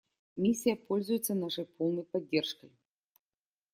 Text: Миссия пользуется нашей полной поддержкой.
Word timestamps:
Миссия 0.35 0.75
пользуется 0.75 1.35
нашей 1.35 1.65
полной 1.67 2.01
поддержкой. 2.03 2.71